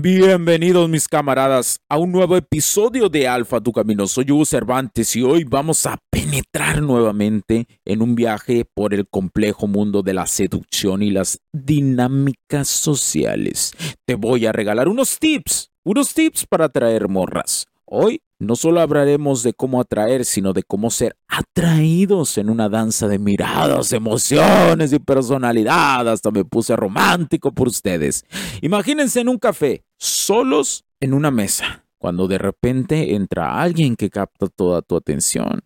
[0.00, 4.06] Bienvenidos mis camaradas a un nuevo episodio de Alfa Tu Camino.
[4.06, 9.66] Soy Hugo Cervantes y hoy vamos a penetrar nuevamente en un viaje por el complejo
[9.66, 13.72] mundo de la seducción y las dinámicas sociales.
[14.06, 17.66] Te voy a regalar unos tips, unos tips para atraer morras.
[17.84, 23.08] Hoy no solo hablaremos de cómo atraer, sino de cómo ser atraídos en una danza
[23.08, 26.08] de miradas, emociones y personalidad.
[26.08, 28.24] Hasta me puse romántico por ustedes.
[28.60, 34.46] Imagínense en un café, solos en una mesa, cuando de repente entra alguien que capta
[34.48, 35.60] toda tu atención.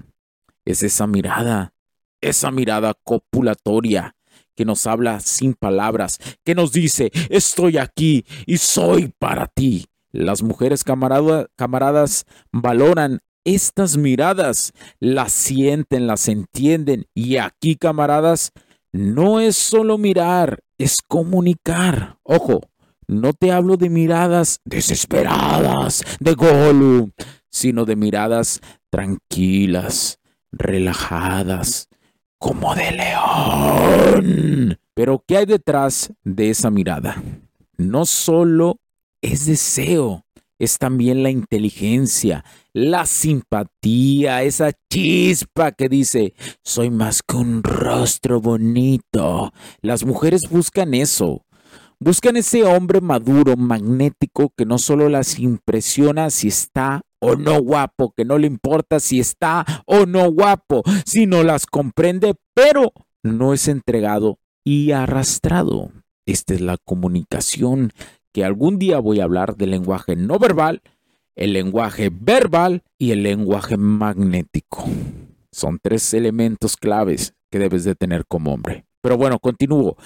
[0.64, 1.74] Es esa mirada,
[2.20, 4.16] esa mirada copulatoria
[4.54, 9.86] que nos habla sin palabras, que nos dice, estoy aquí y soy para ti.
[10.10, 17.06] Las mujeres camaradas valoran estas miradas, las sienten, las entienden.
[17.14, 18.52] Y aquí, camaradas,
[18.92, 22.18] no es solo mirar, es comunicar.
[22.22, 22.60] Ojo,
[23.20, 27.12] no te hablo de miradas desesperadas, de golu,
[27.50, 30.18] sino de miradas tranquilas,
[30.50, 31.88] relajadas,
[32.38, 34.78] como de león.
[34.94, 37.22] Pero ¿qué hay detrás de esa mirada?
[37.76, 38.78] No solo
[39.20, 40.24] es deseo,
[40.58, 48.40] es también la inteligencia, la simpatía, esa chispa que dice, soy más que un rostro
[48.40, 49.52] bonito.
[49.80, 51.44] Las mujeres buscan eso.
[52.04, 58.12] Buscan ese hombre maduro, magnético, que no solo las impresiona si está o no guapo,
[58.16, 62.92] que no le importa si está o no guapo, sino las comprende, pero
[63.22, 65.92] no es entregado y arrastrado.
[66.26, 67.92] Esta es la comunicación
[68.32, 70.82] que algún día voy a hablar del lenguaje no verbal,
[71.36, 74.86] el lenguaje verbal y el lenguaje magnético.
[75.52, 78.86] Son tres elementos claves que debes de tener como hombre.
[79.02, 79.96] Pero bueno, continúo.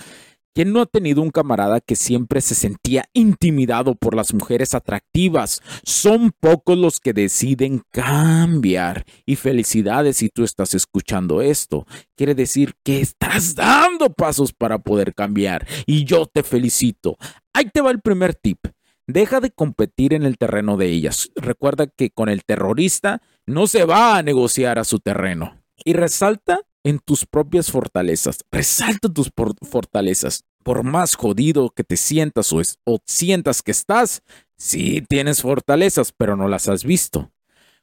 [0.57, 5.61] ¿Quién no ha tenido un camarada que siempre se sentía intimidado por las mujeres atractivas?
[5.85, 9.05] Son pocos los que deciden cambiar.
[9.27, 11.87] Y felicidades si tú estás escuchando esto.
[12.15, 15.69] Quiere decir que estás dando pasos para poder cambiar.
[15.85, 17.19] Y yo te felicito.
[17.53, 18.61] Ahí te va el primer tip.
[19.07, 21.29] Deja de competir en el terreno de ellas.
[21.37, 25.63] Recuerda que con el terrorista no se va a negociar a su terreno.
[25.85, 28.45] Y resalta en tus propias fortalezas.
[28.53, 29.33] Resalta tus
[29.69, 30.45] fortalezas.
[30.63, 34.23] Por más jodido que te sientas o, sientas que estás,
[34.57, 37.33] sí tienes fortalezas, pero no las has visto.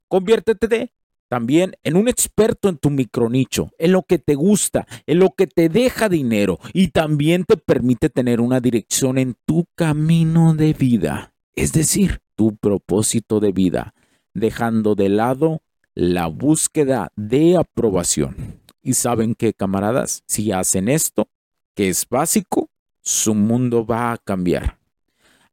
[0.08, 0.94] Conviértete
[1.28, 5.48] también en un experto en tu micronicho, en lo que te gusta, en lo que
[5.48, 11.34] te deja dinero y también te permite tener una dirección en tu camino de vida,
[11.56, 13.96] es decir, tu propósito de vida,
[14.34, 15.62] dejando de lado
[15.94, 18.63] la búsqueda de aprobación.
[18.84, 21.30] Y saben qué, camaradas, si hacen esto,
[21.74, 22.70] que es básico,
[23.02, 24.78] su mundo va a cambiar.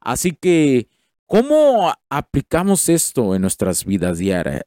[0.01, 0.89] Así que,
[1.27, 4.19] ¿cómo aplicamos esto en nuestras vidas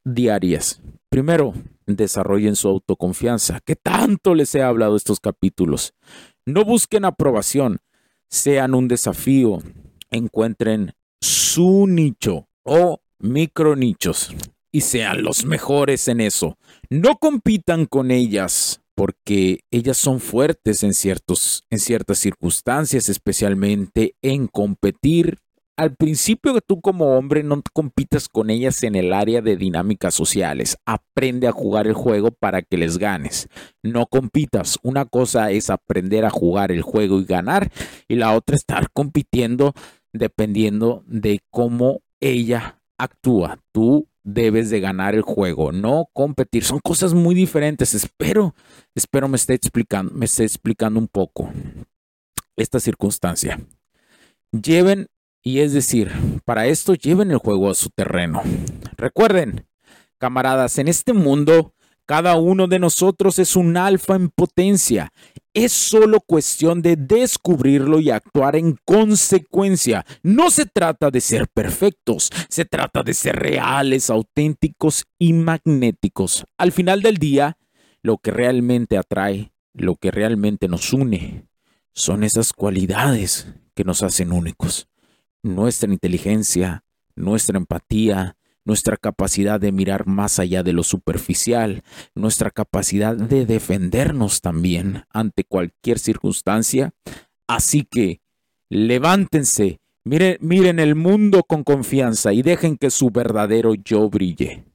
[0.06, 0.82] diarias?
[1.10, 1.54] Primero,
[1.86, 5.94] desarrollen su autoconfianza, que tanto les he hablado estos capítulos.
[6.46, 7.82] No busquen aprobación,
[8.30, 9.60] sean un desafío,
[10.10, 14.34] encuentren su nicho o micronichos
[14.74, 16.58] y sean los mejores en eso.
[16.90, 24.48] No compitan con ellas porque ellas son fuertes en, ciertos, en ciertas circunstancias, especialmente en
[24.48, 25.38] competir
[25.76, 30.78] al principio tú como hombre no compitas con ellas en el área de dinámicas sociales.
[30.86, 33.48] Aprende a jugar el juego para que les ganes.
[33.82, 34.78] No compitas.
[34.84, 37.72] Una cosa es aprender a jugar el juego y ganar
[38.08, 39.74] y la otra estar compitiendo
[40.12, 43.58] dependiendo de cómo ella actúa.
[43.72, 46.64] Tú debes de ganar el juego, no competir.
[46.64, 47.94] Son cosas muy diferentes.
[47.94, 48.56] Espero,
[48.96, 51.52] espero me esté explicando, me esté explicando un poco
[52.56, 53.60] esta circunstancia.
[54.52, 55.08] Lleven,
[55.42, 56.12] y es decir,
[56.46, 58.42] para esto lleven el juego a su terreno.
[58.96, 59.68] Recuerden,
[60.18, 61.74] camaradas, en este mundo
[62.06, 65.12] cada uno de nosotros es un alfa en potencia.
[65.54, 70.06] Es solo cuestión de descubrirlo y actuar en consecuencia.
[70.22, 76.46] No se trata de ser perfectos, se trata de ser reales, auténticos y magnéticos.
[76.58, 77.58] Al final del día,
[78.02, 81.48] lo que realmente atrae, lo que realmente nos une,
[81.94, 84.88] son esas cualidades que nos hacen únicos.
[85.42, 86.84] Nuestra inteligencia,
[87.16, 88.36] nuestra empatía,
[88.66, 91.84] nuestra capacidad de mirar más allá de lo superficial,
[92.16, 96.94] nuestra capacidad de defendernos también ante cualquier circunstancia.
[97.48, 98.22] Así que
[98.70, 104.66] levántense, miren, el mundo con confianza y dejen que su verdadero yo brille,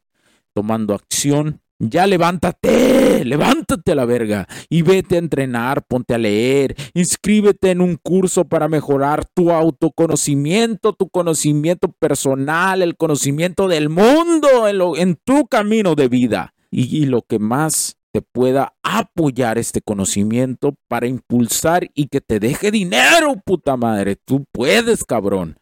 [0.54, 6.74] tomando acción ya levántate, levántate a la verga y vete a entrenar, ponte a leer,
[6.94, 14.66] inscríbete en un curso para mejorar tu autoconocimiento, tu conocimiento personal, el conocimiento del mundo
[14.96, 21.06] en, tu camino de vida y lo que más te pueda apoyar este conocimiento para
[21.06, 24.16] impulsar y que te deje dinero, puta madre.
[24.16, 25.58] Tú puedes, cabrón.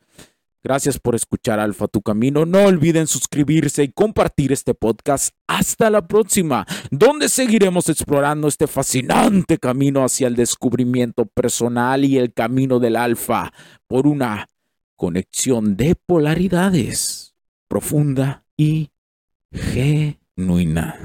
[0.66, 2.44] Gracias por escuchar Alfa Tu Camino.
[2.44, 5.32] No olviden suscribirse y compartir este podcast.
[5.46, 12.32] Hasta la próxima, donde seguiremos explorando este fascinante camino hacia el descubrimiento personal y el
[12.32, 13.52] camino del Alfa
[13.86, 14.48] por una
[14.96, 17.36] conexión de polaridades
[17.69, 18.90] profunda y
[19.52, 20.98] genuina.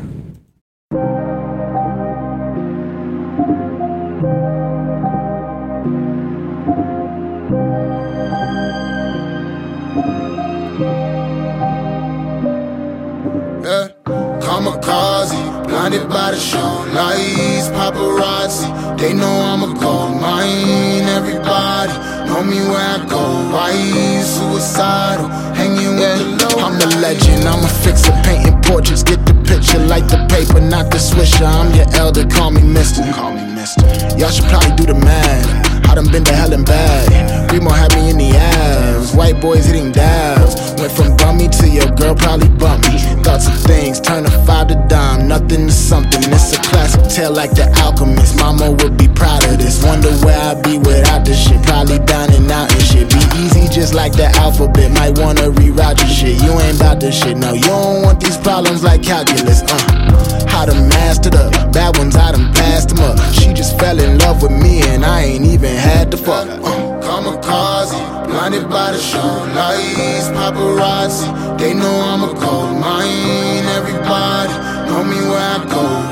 [14.91, 18.97] Kamikaze, blinded by the show lights, paparazzi.
[18.97, 21.07] They know I'm a gold mine.
[21.09, 21.93] Everybody
[22.27, 23.21] know me where I go.
[23.51, 23.71] Why
[24.21, 26.65] suicidal, hanging with the low.
[26.65, 27.47] I'm a legend.
[27.47, 29.03] I'm a fixer, painting portraits.
[29.03, 31.47] Get the picture, like the paper, not the swisher.
[31.47, 33.03] I'm your elder, call me Mister.
[33.13, 33.85] Call me Mister.
[34.17, 35.71] Y'all should probably do the math.
[35.89, 37.51] I done been to hell and back.
[37.51, 39.15] Remo had me in the ass.
[39.15, 40.55] White boys hitting dabs.
[40.79, 42.90] Went from bummy to your girl probably bump me.
[43.41, 45.27] Thoughts of things, turn a five to dime.
[45.27, 46.21] Nothing to something.
[46.31, 48.38] It's a classic tale like the alchemist.
[48.38, 49.83] Mama would be proud of this.
[49.83, 51.61] Wonder where I'd be without this shit.
[51.63, 53.09] Probably and out and shit.
[53.09, 54.91] Be easy just like the alphabet.
[54.91, 56.41] Might wanna reroute shit.
[56.44, 57.38] You ain't about this shit.
[57.38, 59.62] No, you don't want these problems like calculus.
[59.63, 63.18] Uh, how to master the bad ones, I done passed them up.
[63.33, 66.47] She just fell in love with me and I ain't even had to fuck.
[66.47, 66.62] Uh,
[67.06, 67.97] kamikaze,
[68.27, 71.27] blinded by the show lights, paparazzi.
[71.57, 73.65] They know I'm a cold mine.
[73.79, 74.53] Everybody
[74.88, 76.10] know me where I go.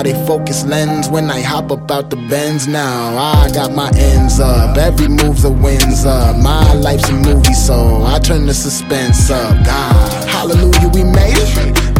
[0.00, 3.18] Now they focus lens when I hop up out the bends now.
[3.18, 6.36] I got my ends up, every move's a wins up.
[6.38, 9.62] My life's a movie, so I turn the suspense up.
[9.62, 11.99] God, hallelujah, we made it.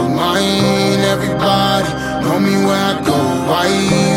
[0.07, 0.99] mine.
[1.13, 1.89] Everybody
[2.23, 3.17] know me where I go.
[3.49, 3.67] Why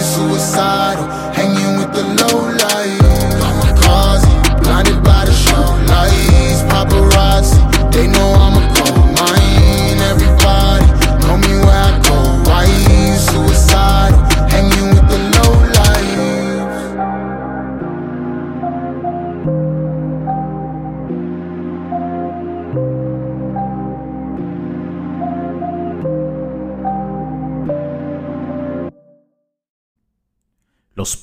[0.02, 3.00] suicidal, hanging with the low light.
[3.40, 4.28] Kamikaze,
[4.62, 7.58] blinded by the show lights, paparazzi.
[7.92, 8.43] They know